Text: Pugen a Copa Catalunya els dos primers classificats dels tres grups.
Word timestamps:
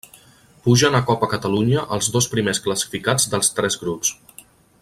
Pugen 0.67 0.97
a 0.99 1.01
Copa 1.09 1.29
Catalunya 1.33 1.83
els 1.97 2.09
dos 2.17 2.31
primers 2.33 2.63
classificats 2.69 3.31
dels 3.35 3.55
tres 3.59 3.79
grups. 3.85 4.17